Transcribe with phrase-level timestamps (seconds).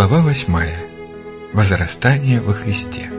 [0.00, 1.52] Глава 8.
[1.52, 3.10] Возрастание во Христе.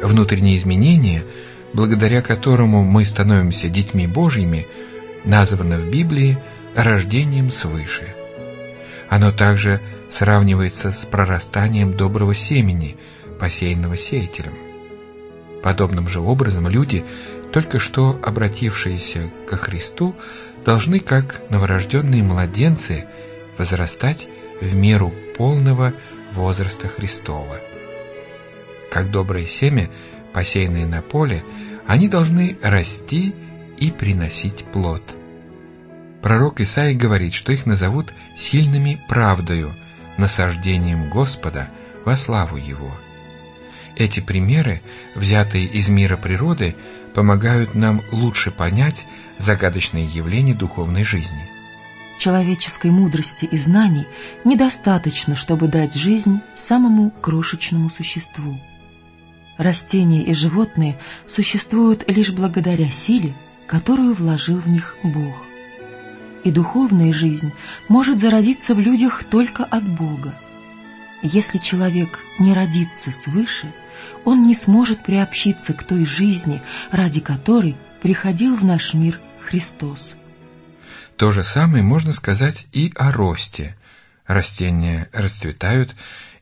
[0.00, 1.24] Внутреннее изменение,
[1.72, 4.68] благодаря которому мы становимся детьми Божьими,
[5.24, 6.38] названо в Библии
[6.76, 8.14] рождением свыше.
[9.08, 12.96] Оно также сравнивается с прорастанием доброго семени,
[13.40, 14.54] посеянного сеятелем.
[15.64, 17.04] Подобным же образом люди,
[17.52, 20.14] только что обратившиеся ко Христу,
[20.64, 23.06] должны, как новорожденные младенцы,
[23.58, 24.28] возрастать
[24.60, 25.94] в меру полного
[26.32, 27.58] возраста Христова.
[28.90, 29.90] Как доброе семя,
[30.32, 31.42] посеянное на поле,
[31.86, 33.34] они должны расти
[33.78, 35.02] и приносить плод.
[36.22, 39.74] Пророк Исаия говорит, что их назовут сильными правдою,
[40.16, 41.68] насаждением Господа
[42.04, 42.90] во славу Его.
[43.96, 44.82] Эти примеры,
[45.14, 46.74] взятые из мира природы,
[47.14, 49.06] помогают нам лучше понять
[49.38, 51.50] загадочные явления духовной жизни–
[52.18, 54.06] человеческой мудрости и знаний
[54.44, 58.58] недостаточно, чтобы дать жизнь самому крошечному существу.
[59.58, 63.34] Растения и животные существуют лишь благодаря силе,
[63.66, 65.34] которую вложил в них Бог.
[66.44, 67.52] И духовная жизнь
[67.88, 70.34] может зародиться в людях только от Бога.
[71.22, 73.72] Если человек не родится свыше,
[74.24, 80.16] он не сможет приобщиться к той жизни, ради которой приходил в наш мир Христос.
[81.16, 83.76] То же самое можно сказать и о росте.
[84.26, 85.94] Растения расцветают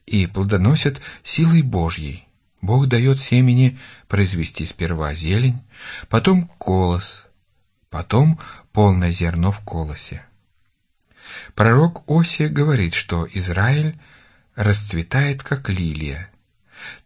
[0.06, 2.27] и плодоносят силой Божьей.
[2.61, 5.62] Бог дает семени произвести сперва зелень,
[6.08, 7.27] потом колос,
[7.91, 8.41] потом
[8.72, 10.25] полное зерно в колосе.
[11.55, 13.98] Пророк Осия говорит, что Израиль
[14.56, 16.30] расцветает, как лилия.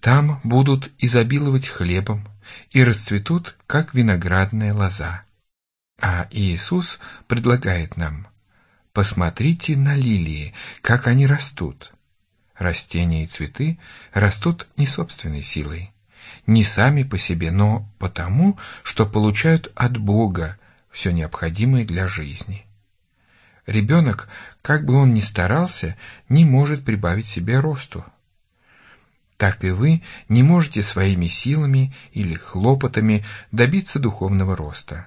[0.00, 2.26] Там будут изобиловать хлебом
[2.70, 5.22] и расцветут, как виноградная лоза.
[6.00, 8.28] А Иисус предлагает нам
[8.92, 11.92] «Посмотрите на лилии, как они растут».
[12.56, 13.78] Растения и цветы
[14.12, 15.92] растут не собственной силой,
[16.46, 20.58] не сами по себе, но потому, что получают от Бога
[20.90, 22.64] все необходимое для жизни.
[23.66, 24.28] Ребенок,
[24.62, 25.96] как бы он ни старался,
[26.28, 28.04] не может прибавить себе росту.
[29.36, 35.06] Так и вы не можете своими силами или хлопотами добиться духовного роста.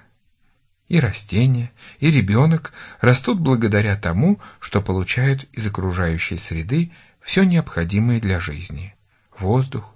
[0.88, 8.40] И растения, и ребенок растут благодаря тому, что получают из окружающей среды все необходимое для
[8.40, 8.94] жизни–
[9.38, 9.94] воздух,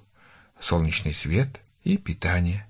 [0.59, 2.67] солнечный свет и питание.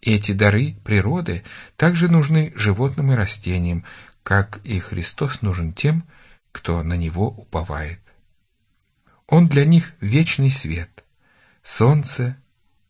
[0.00, 1.42] Эти дары природы
[1.76, 3.84] также нужны животным и растениям,
[4.22, 6.04] как и Христос нужен тем,
[6.52, 8.00] кто на Него уповает.
[9.26, 11.04] Он для них вечный свет,
[11.62, 12.36] солнце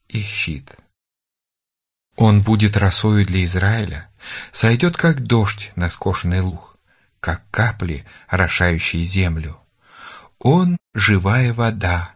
[0.08, 0.76] и щит.
[2.16, 4.10] Он будет росою для Израиля,
[4.52, 6.76] сойдет как дождь на скошенный луг,
[7.20, 9.58] как капли, орошающие землю.
[10.38, 12.14] Он— живая вода,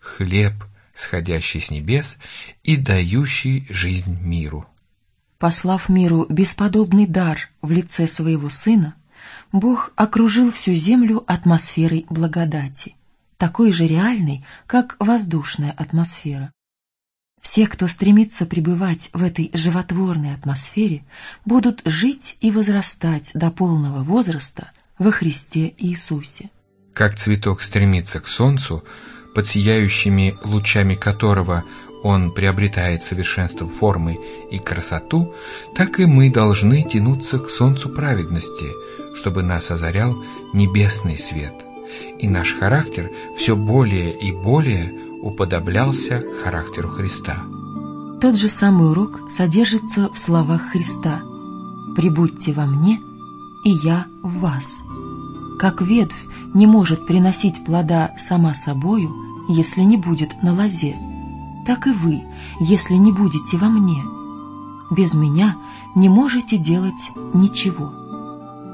[0.00, 0.52] хлеб,
[0.92, 2.18] сходящий с небес
[2.62, 4.66] и дающий жизнь миру.
[5.38, 8.94] Послав миру бесподобный дар в лице своего Сына,
[9.52, 12.96] Бог окружил всю землю атмосферой благодати,
[13.36, 16.52] такой же реальной, как воздушная атмосфера.
[17.44, 21.04] Все, кто стремится пребывать в этой животворной атмосфере,
[21.44, 26.50] будут жить и возрастать до полного возраста во Христе Иисусе.
[26.94, 28.82] Как цветок стремится к солнцу,
[29.34, 31.64] под сияющими лучами которого
[32.02, 34.18] он приобретает совершенство формы
[34.50, 35.34] и красоту,
[35.76, 38.66] так и мы должны тянуться к солнцу праведности,
[39.16, 40.16] чтобы нас озарял
[40.54, 41.54] небесный свет,
[42.18, 44.94] и наш характер все более и более–
[45.24, 47.38] уподоблялся характеру Христа.
[48.20, 51.22] Тот же самый урок содержится в словах Христа
[51.96, 53.00] «Прибудьте во мне,
[53.64, 54.82] и я в вас».
[55.58, 56.18] Как ветвь
[56.52, 59.10] не может приносить плода сама собою,
[59.48, 60.94] если не будет на лозе,
[61.66, 62.22] так и вы,
[62.60, 64.04] если не будете во мне.
[64.90, 65.56] Без меня
[65.94, 67.94] не можете делать ничего.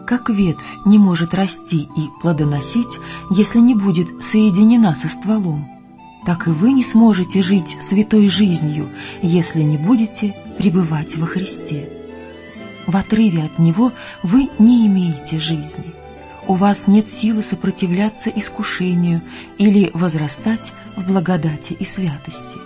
[0.04, 2.98] Как ветвь не может расти и плодоносить,
[3.30, 5.64] если не будет соединена со стволом,
[6.24, 8.90] так и вы не сможете жить святой жизнью,
[9.22, 11.88] если не будете пребывать во Христе.
[12.86, 15.94] В отрыве от Него вы не имеете жизни.
[16.46, 19.22] У вас нет силы сопротивляться искушению
[19.58, 22.58] или возрастать в благодати и святости.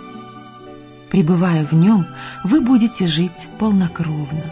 [1.09, 2.07] Пребывая в Нем,
[2.43, 4.43] вы будете жить полнокровно.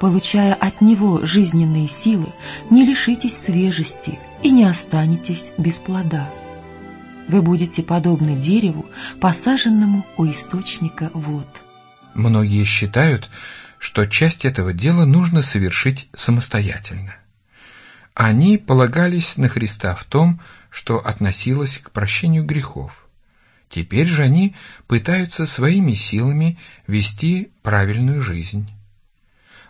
[0.00, 2.28] Получая от Него жизненные силы,
[2.70, 6.30] не лишитесь свежести и не останетесь без плода
[7.28, 8.86] вы будете подобны дереву,
[9.20, 11.48] посаженному у источника вод.
[12.14, 13.28] Многие считают,
[13.78, 17.14] что часть этого дела нужно совершить самостоятельно.
[18.14, 20.40] Они полагались на Христа в том,
[20.70, 23.08] что относилось к прощению грехов.
[23.68, 24.54] Теперь же они
[24.86, 28.70] пытаются своими силами вести правильную жизнь.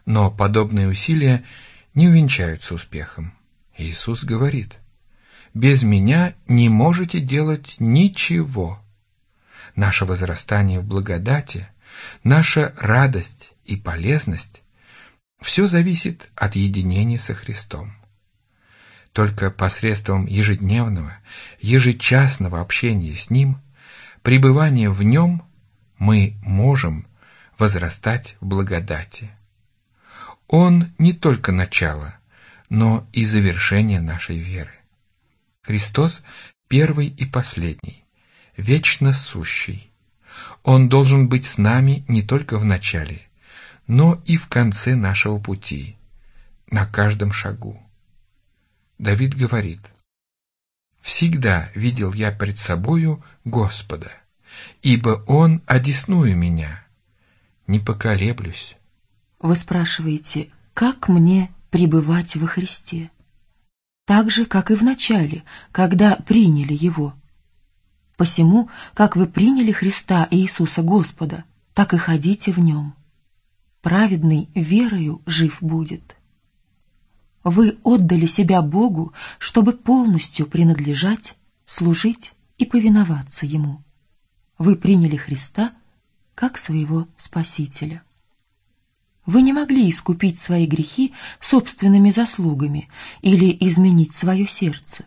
[0.04, 1.42] Но подобные усилия
[1.94, 3.32] не увенчаются успехом.
[3.78, 4.78] Иисус говорит,
[5.54, 8.80] «Без Меня не можете делать ничего».
[9.76, 11.66] Наше возрастание в благодати,
[12.22, 14.62] наша радость и полезность–
[15.40, 17.94] все зависит от единения со Христом.
[19.12, 21.12] Только посредством ежедневного,
[21.60, 23.60] ежечасного общения с Ним,
[24.22, 25.44] пребывания в Нем,
[25.98, 27.06] мы можем
[27.58, 29.30] возрастать в благодати.
[30.48, 32.16] Он не только начало,
[32.68, 34.72] но и завершение нашей веры.
[35.64, 36.22] Христос
[36.68, 38.04] первый и последний,
[38.56, 39.90] вечно сущий.
[40.62, 43.20] Он должен быть с нами не только в начале,
[43.86, 45.96] но и в конце нашего пути,
[46.70, 47.80] на каждом шагу.
[48.98, 49.80] Давид говорит,
[51.00, 54.10] «Всегда видел я пред собою Господа,
[54.82, 56.84] ибо Он одесную меня,
[57.66, 58.76] не поколеблюсь».
[59.40, 63.10] Вы спрашиваете, как мне пребывать во Христе?
[64.04, 67.14] Так же, как и в начале, когда приняли Его.
[68.16, 72.94] Посему, как вы приняли Христа Иисуса Господа, так и ходите в Нем.
[73.80, 76.16] Праведный верою жив будет.
[77.42, 83.82] Вы отдали себя Богу, чтобы полностью принадлежать, служить и повиноваться Ему.
[84.58, 85.72] Вы приняли Христа
[86.34, 88.02] как своего Спасителя.
[89.26, 92.90] Вы не могли искупить свои грехи собственными заслугами
[93.22, 95.06] или изменить свое сердце.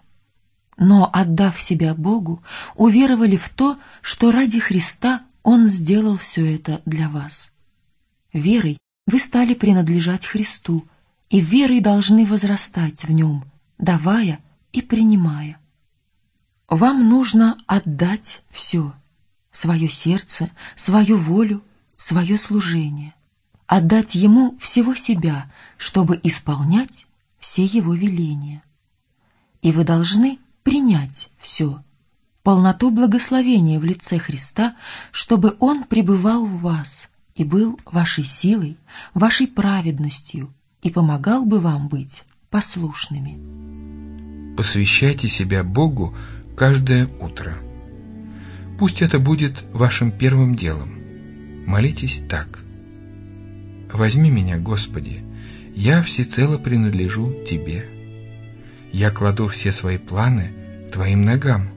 [0.77, 2.43] Но, отдав себя Богу,
[2.75, 7.53] уверовали в то, что ради Христа Он сделал все это для вас.
[8.33, 10.87] Верой вы стали принадлежать Христу,
[11.29, 13.45] и верой должны возрастать в Нем,
[13.77, 14.39] давая
[14.71, 15.59] и принимая.
[16.67, 18.93] Вам нужно отдать все—
[19.51, 21.63] свое сердце, свою волю,
[21.95, 23.13] свое служение
[23.67, 27.05] отдать Ему всего себя, чтобы исполнять
[27.37, 28.63] все Его веления.
[29.61, 31.83] И вы должны принять все,
[32.43, 34.75] полноту благословения в лице Христа,
[35.11, 38.77] чтобы Он пребывал в вас и был вашей силой,
[39.13, 43.37] вашей праведностью и помогал бы вам быть послушными.
[44.55, 46.15] Посвящайте себя Богу
[46.55, 47.53] каждое утро.
[48.79, 51.65] Пусть это будет вашим первым делом.
[51.67, 52.63] Молитесь так–
[53.97, 55.23] Возьми меня, Господи,
[55.75, 57.83] я всецело принадлежу Тебе.
[58.91, 60.51] Я кладу все свои планы
[60.91, 61.71] Твоим ногам.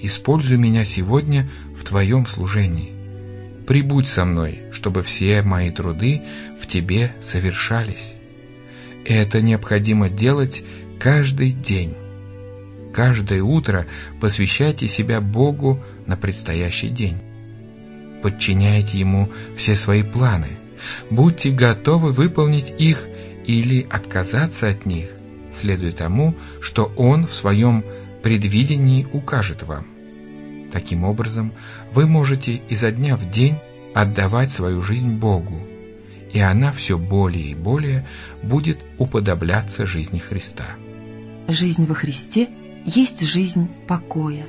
[0.00, 1.48] Используй меня сегодня
[1.78, 2.90] в Твоем служении.
[3.68, 6.22] Прибудь со мной, чтобы все мои труды
[6.60, 8.14] в Тебе совершались.
[9.06, 10.64] Это необходимо делать
[10.98, 11.94] каждый день.
[12.92, 13.86] Каждое утро
[14.20, 17.18] посвящайте себя Богу на предстоящий день.
[18.24, 20.48] Подчиняйте Ему все свои планы–
[21.10, 23.08] Будьте готовы выполнить их
[23.46, 25.08] или отказаться от них,
[25.50, 27.84] следуя тому, что Он в своем
[28.22, 29.86] предвидении укажет вам.
[30.72, 31.52] Таким образом,
[31.92, 33.56] вы можете изо дня в день
[33.94, 35.66] отдавать свою жизнь Богу,
[36.32, 38.06] и она все более и более
[38.42, 40.66] будет уподобляться жизни Христа.
[41.48, 42.50] Жизнь во Христе
[42.84, 44.46] есть жизнь покоя.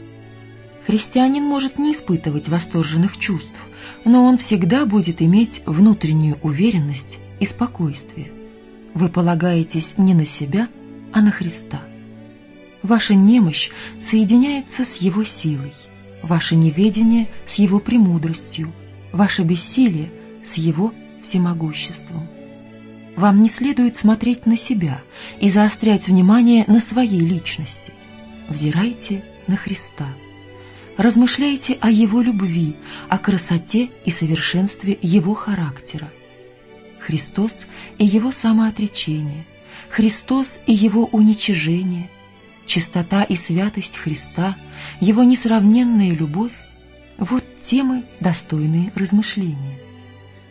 [0.86, 3.60] Христианин может не испытывать восторженных чувств,
[4.06, 8.32] но он всегда будет иметь внутреннюю уверенность и спокойствие.
[8.94, 10.68] Вы полагаетесь не на себя,
[11.14, 11.82] а на Христа.
[12.82, 13.70] Ваша немощь
[14.00, 15.74] соединяется с Его силой,
[16.24, 18.74] ваше неведение с Его премудростью,
[19.12, 20.12] ваше бессилие
[20.44, 22.28] с Его всемогуществом.
[23.16, 25.02] Вам не следует смотреть на себя
[25.42, 27.92] и заострять внимание на своей личности.
[28.48, 30.08] Взирайте на Христа–
[31.00, 32.76] размышляйте о Его любви,
[33.08, 36.12] о красоте и совершенстве Его характера.
[37.00, 39.46] Христос и Его самоотречение,
[39.90, 42.10] Христос и Его уничижение,
[42.66, 44.58] чистота и святость Христа,
[45.00, 46.52] Его несравненная любовь–
[47.18, 49.80] вот темы, достойные размышления.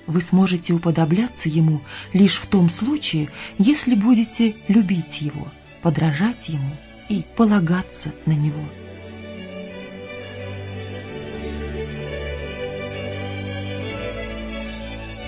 [0.07, 1.83] Вы сможете уподобляться Ему
[2.15, 3.29] лишь в том случае,
[3.59, 5.49] если будете любить Его,
[5.83, 6.75] подражать Ему
[7.11, 8.65] и полагаться на Него.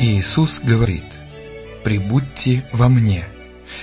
[0.02, 1.04] Иисус говорит
[1.85, 3.28] «Прибудьте во мне».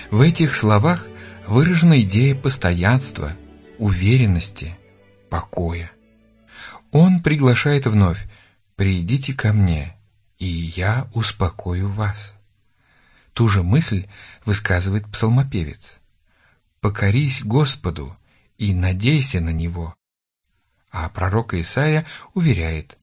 [0.10, 1.08] В этих словах
[1.46, 3.38] выражена идея постоянства,
[3.78, 4.76] уверенности,
[5.30, 5.92] покоя.
[6.90, 8.28] Он приглашает вновь
[8.76, 9.96] «Придите ко мне,
[10.40, 12.36] и я успокою вас».
[13.34, 14.08] Ту же мысль
[14.44, 16.00] высказывает псалмопевец.
[16.82, 18.18] покорись Господу
[18.58, 19.94] и надейся на Него.
[20.90, 22.98] А пророк Исаия уверяет,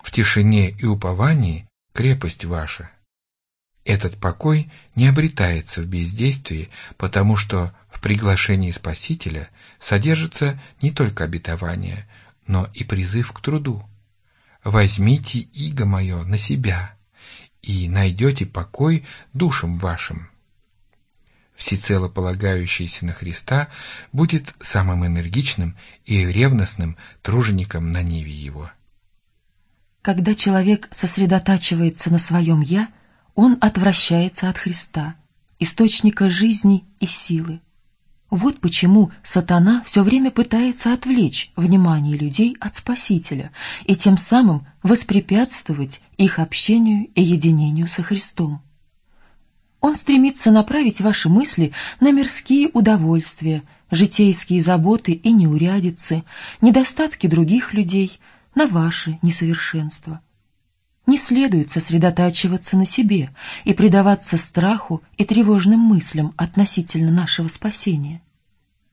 [0.00, 2.90] в тишине и уповании крепость ваша.
[3.84, 12.08] Этот покой не обретается в бездействии, потому что в приглашении Спасителя содержится не только обетование,
[12.46, 13.88] но и призыв к труду.
[14.62, 16.94] «Возьмите иго мое на себя,
[17.62, 20.30] и найдете покой душам вашим».
[21.56, 23.68] Всецело полагающийся на Христа
[24.12, 28.70] будет самым энергичным и ревностным тружеником на ниве его.
[30.02, 32.88] Когда человек сосредотачивается на своем «я»,
[33.36, 35.14] он отвращается от Христа,
[35.60, 37.60] источника жизни и силы.
[38.28, 43.52] Вот почему сатана все время пытается отвлечь внимание людей от Спасителя
[43.84, 48.60] и тем самым воспрепятствовать их общению и единению со Христом.
[49.80, 56.24] Он стремится направить ваши мысли на мирские удовольствия, житейские заботы и неурядицы,
[56.60, 58.18] недостатки других людей–
[58.54, 60.20] на ваше несовершенство.
[61.06, 68.22] Не следует сосредотачиваться на себе и предаваться страху и тревожным мыслям относительно нашего спасения.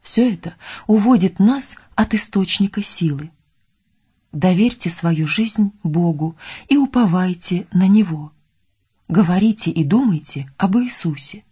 [0.01, 0.55] Все это
[0.87, 3.31] уводит нас от источника силы.
[4.31, 6.35] Доверьте свою жизнь Богу
[6.67, 8.31] и уповайте на Него.
[9.07, 11.43] Говорите и думайте об Иисусе.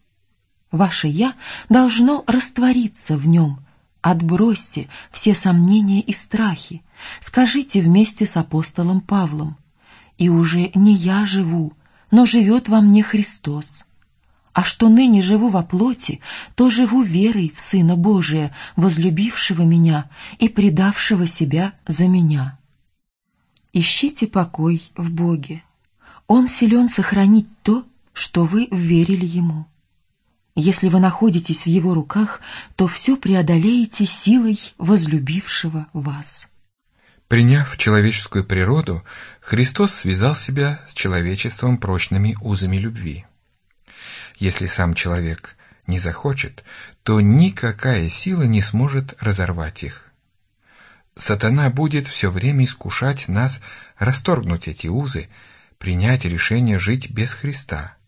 [0.72, 1.36] Ваше «Я»
[1.70, 3.66] должно раствориться в Нем,
[4.02, 6.82] Отбросьте все сомнения и страхи,
[7.20, 9.58] скажите вместе с апостолом Павлом,
[10.18, 11.74] «И уже не я живу,
[12.12, 13.86] но живет во мне Христос.
[14.54, 16.20] А что ныне живу во плоти,
[16.56, 22.58] то живу верой в Сына Божия, возлюбившего меня и предавшего себя за меня».
[23.74, 25.63] Ищите покой в Боге.
[26.25, 29.68] Он силен сохранить то, что вы верили Ему.
[30.56, 32.42] Если вы находитесь в его руках,
[32.75, 36.50] то все преодолеете силой возлюбившего вас.
[37.27, 39.03] Приняв человеческую природу,
[39.41, 43.25] Христос связал себя с человечеством прочными узами любви.
[44.38, 45.57] Если сам человек
[45.88, 46.63] не захочет,
[47.03, 50.05] то никакая сила не сможет разорвать их.
[51.15, 53.60] Сатана будет все время искушать нас
[53.98, 55.27] расторгнуть эти узы,
[55.79, 57.96] принять решение жить без Христа–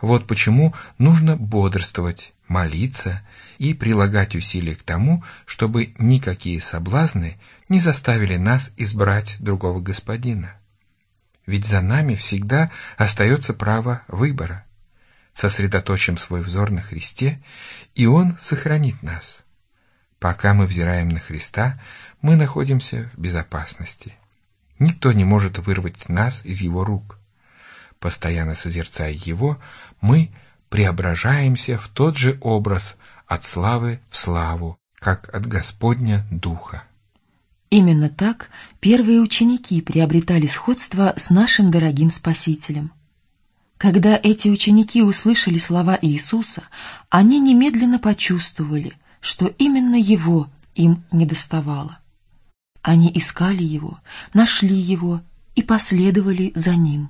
[0.00, 3.22] вот почему нужно бодрствовать, молиться
[3.58, 7.38] и прилагать усилия к тому, чтобы никакие соблазны
[7.72, 10.54] не заставили нас избрать другого господина.
[11.44, 14.64] Ведь за нами всегда остается право выбора.
[15.32, 17.42] Сосредоточим свой взор на Христе,
[17.96, 19.44] и Он сохранит нас.
[20.20, 21.80] Пока мы взираем на Христа,
[22.20, 24.14] мы находимся в безопасности.
[24.78, 27.18] Никто не может вырвать нас из Его рук–
[28.02, 29.60] Постоянно созерцая его,
[30.00, 30.32] мы
[30.68, 32.96] преображаемся в тот же образ
[33.28, 36.82] от славы в славу, как от Господня Духа.
[37.72, 38.50] Именно так
[38.80, 42.92] первые ученики приобретали сходство с нашим дорогим Спасителем.
[43.78, 46.64] Когда эти ученики услышали слова Иисуса,
[47.08, 52.00] они немедленно почувствовали, что именно Его им недоставало.
[52.82, 54.00] Они искали Его,
[54.34, 55.22] нашли Его
[55.54, 57.08] и последовали за Ним.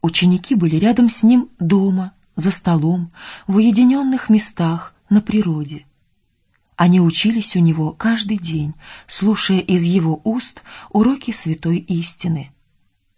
[0.00, 3.12] Ученики были рядом с ним дома, за столом,
[3.46, 5.86] в уединенных местах, на природе.
[6.76, 8.74] Они учились у него каждый день,
[9.06, 12.50] слушая из его уст уроки святой истины.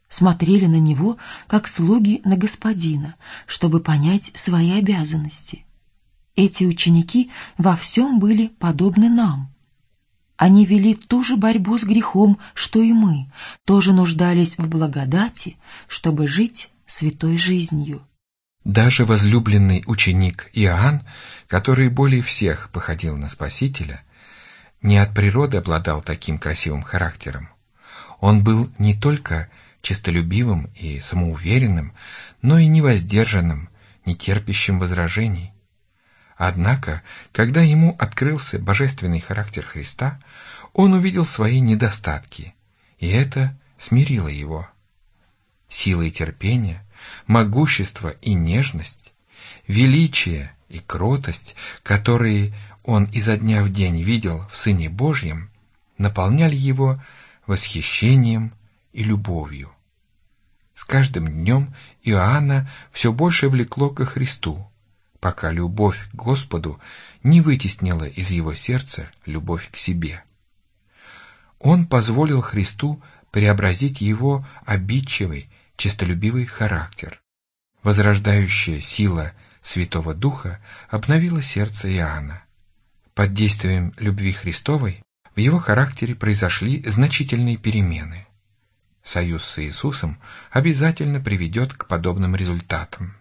[0.09, 5.65] Смотрели на него, как слуги на господина, чтобы понять свои обязанности.
[6.37, 9.53] Эти ученики во всем были подобны нам.
[10.37, 13.31] Они вели ту же борьбу с грехом, что и мы,
[13.65, 18.07] тоже нуждались в благодати, чтобы жить святой жизнью.
[18.65, 21.03] Даже возлюбленный ученик Иоанн,
[21.49, 24.03] который более всех походил на Спасителя,
[24.81, 27.51] не от природы обладал таким красивым характером.
[28.21, 29.51] Он был не только
[29.83, 31.93] честолюбивым и самоуверенным,
[32.41, 33.69] но и невоздержанным,
[34.07, 35.53] не терпящим возражений.
[36.37, 37.03] Однако,
[37.33, 40.21] когда ему открылся божественный характер Христа,
[40.73, 42.55] он увидел свои недостатки,
[42.99, 44.69] и это смирило его
[45.69, 46.83] сила и терпение,
[47.27, 49.13] могущество и нежность,
[49.67, 55.51] величие и кротость, которые он изо дня в день видел в Сыне Божьем,
[55.99, 57.03] наполняли его
[57.47, 58.53] восхищением
[58.93, 59.71] и любовью.
[60.75, 64.69] С каждым днем Иоанна все больше влекло ко Христу,
[65.21, 66.81] пока любовь к Господу
[67.23, 70.23] не вытеснила из его сердца любовь к себе.
[71.59, 77.21] Он позволил Христу преобразить его обидчивый честолюбивый характер.
[77.83, 82.43] Возрождающая сила Святого Духа обновила сердце Иоанна.
[83.15, 85.03] Под действием любви Христовой
[85.35, 88.27] в его характере произошли значительные перемены.
[89.03, 90.19] Союз с Иисусом
[90.51, 93.17] обязательно приведет к подобным результатам.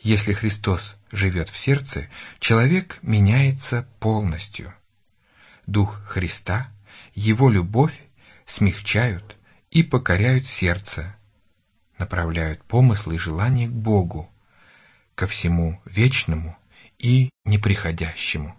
[0.00, 4.72] Если Христос живет в сердце, человек меняется полностью.
[5.66, 6.70] Дух Христа,
[7.14, 7.98] Его любовь
[8.44, 9.36] смягчают
[9.70, 11.15] и покоряют сердце,
[11.98, 14.30] направляют помыслы и желания к Богу,
[15.14, 16.56] ко всему вечному
[16.98, 18.54] и неприходящему.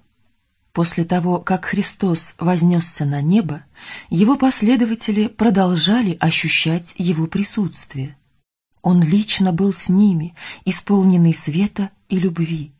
[0.73, 3.63] После того, как Христос вознесся на небо,
[4.09, 8.15] его последователи продолжали ощущать его присутствие.
[8.83, 12.73] Он лично был с ними, исполненный света и любви.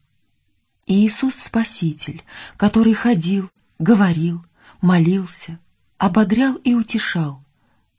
[0.86, 2.24] Иисус Спаситель,
[2.56, 3.50] который ходил,
[3.80, 4.46] говорил,
[4.80, 5.60] молился,
[5.98, 7.44] ободрял и утешал,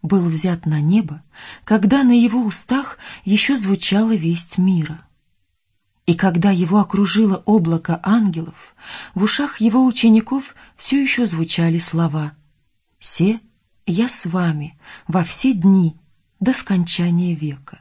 [0.02, 1.22] был взят на небо,
[1.64, 5.04] когда на его устах еще звучала весть мира.
[6.06, 8.74] И когда его окружило облако ангелов,
[9.14, 12.32] в ушах его учеников все еще звучали слова
[12.98, 13.40] «Се,
[13.86, 15.96] я с вами во все дни
[16.40, 17.80] до скончания века».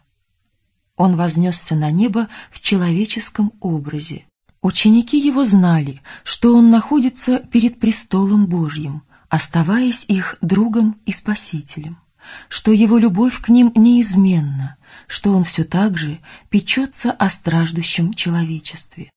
[0.97, 4.25] Он вознесся на небо в человеческом образе.
[4.61, 11.97] Ученики его знали, что он находится перед престолом Божьим, оставаясь их другом и спасителем,
[12.49, 16.19] что его любовь к ним неизменна, что он все так же
[16.49, 19.11] печется о страждущем человечестве.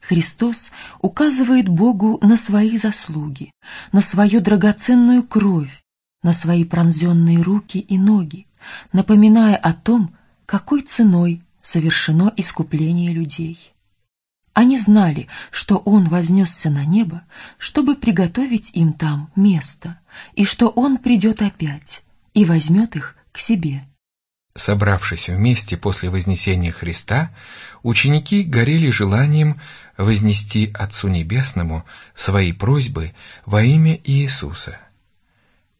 [0.00, 3.52] Христос указывает Богу на свои заслуги,
[3.92, 5.82] на свою драгоценную кровь,
[6.22, 8.46] на свои пронзенные руки и ноги,
[8.92, 10.14] напоминая о том,
[10.46, 13.72] какой ценой совершено искупление людей.
[14.52, 17.22] Они знали, что Он вознесся на небо,
[17.58, 20.00] чтобы приготовить им там место,
[20.34, 22.02] и что Он придет опять
[22.34, 23.84] и возьмет их к себе.
[24.54, 27.34] Собравшись вместе после Вознесения Христа,
[27.82, 29.60] ученики горели желанием
[29.96, 33.12] вознести Отцу Небесному свои просьбы
[33.46, 34.78] во имя Иисуса.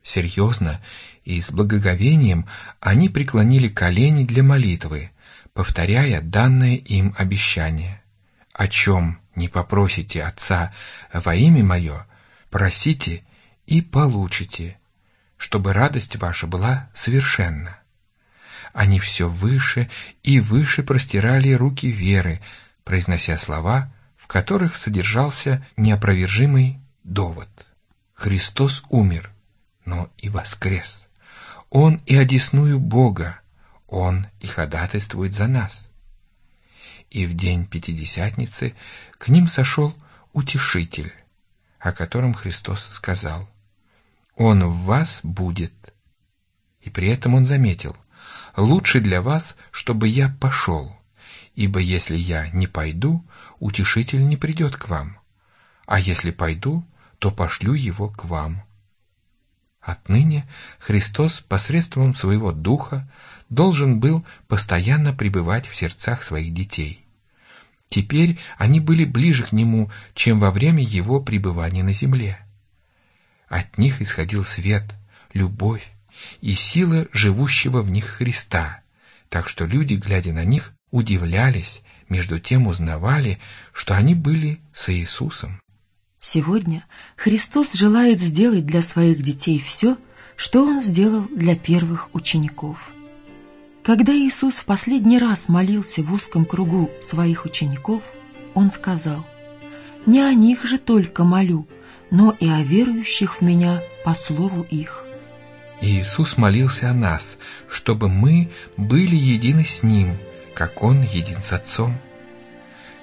[0.03, 0.81] Серьезно
[1.25, 2.47] и с благоговением
[2.81, 5.11] они преклонили колени для молитвы,
[5.53, 8.03] повторяя данное им обещание.
[8.53, 10.73] «О чем не попросите Отца
[11.13, 12.07] во имя Мое,
[12.51, 13.25] просите
[13.67, 14.80] и получите,
[15.41, 17.79] чтобы радость ваша была совершенна».
[18.75, 19.91] Они все выше
[20.23, 22.41] и выше простирали руки веры,
[22.85, 27.49] произнося слова, в которых содержался неопровержимый довод.
[28.15, 29.33] Христос умер,
[29.85, 31.09] но и воскрес.
[31.71, 33.41] Он и одесную Бога,
[33.89, 35.91] Он и ходатайствует за нас.
[37.09, 38.75] И в день Пятидесятницы
[39.19, 39.97] к ним сошел
[40.33, 41.13] Утешитель,
[41.81, 43.49] о котором Христос сказал,
[44.41, 45.75] «Он в вас будет».
[46.81, 47.95] И при этом Он заметил–
[48.57, 50.97] лучше для вас, чтобы я пошел,
[51.55, 53.23] ибо если я не пойду,
[53.59, 55.19] утешитель не придет к вам,
[55.85, 56.83] а если пойду,
[57.19, 58.65] то пошлю его к вам».
[59.83, 60.49] Отныне
[60.79, 63.07] Христос посредством своего Духа
[63.51, 67.05] должен был постоянно пребывать в сердцах своих детей.
[67.91, 72.39] Теперь они были ближе к Нему, чем во время Его пребывания на земле.
[73.51, 74.85] От них исходил свет,
[75.35, 75.87] любовь,
[76.41, 78.81] и сила живущего в них Христа,
[79.29, 83.41] так что люди, глядя на них, удивлялись, между тем узнавали,
[83.73, 85.61] что они были с Иисусом.
[86.21, 86.85] Сегодня
[87.17, 89.99] Христос желает сделать для своих детей все,
[90.37, 92.91] что Он сделал для первых учеников.
[93.83, 98.03] Когда Иисус в последний раз молился в узком кругу своих учеников,
[98.55, 99.27] Он сказал,
[100.07, 101.67] «Не о них же только молю,
[102.11, 105.05] но и о верующих в Меня по слову их».
[105.81, 110.19] Иисус молился о нас, чтобы мы были едины с Ним,
[110.55, 111.99] как Он един с Отцом.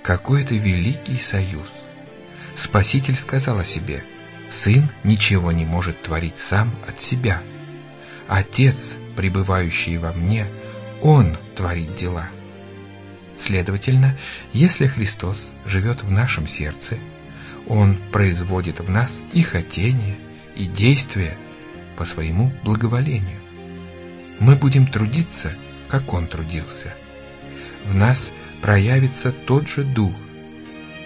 [0.04, 1.74] Какой это великий союз!
[2.56, 4.04] Спаситель сказал о себе,
[4.50, 7.42] «Сын ничего не может творить сам от себя.
[8.28, 10.46] Отец, пребывающий во мне,
[11.02, 12.30] Он творит дела».
[13.38, 14.18] Следовательно,
[14.54, 16.98] если Христос живет в нашем сердце,
[17.70, 20.16] Он производит в нас и хотение,
[20.56, 21.38] и действия,
[21.98, 23.40] по своему благоволению.
[24.40, 25.52] Мы будем трудиться,
[25.88, 26.94] как Он трудился.
[27.86, 30.14] В нас проявится тот же Дух.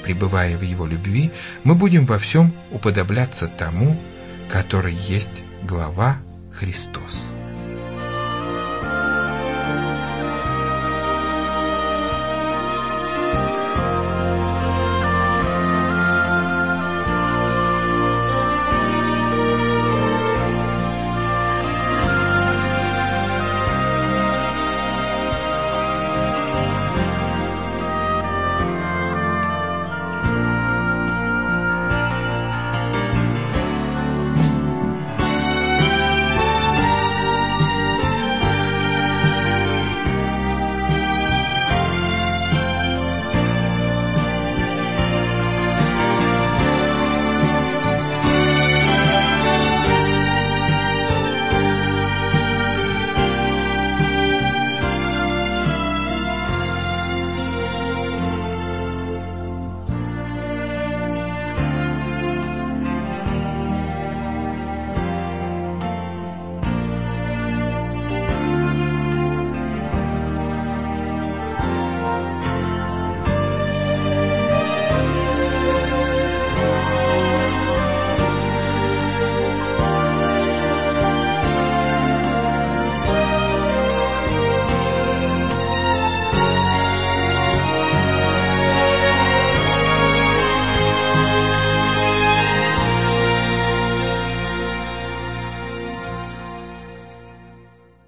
[0.03, 1.31] Пребывая в Его любви,
[1.63, 3.97] мы будем во всем уподобляться тому,
[4.49, 6.17] который есть глава
[6.51, 7.21] Христос.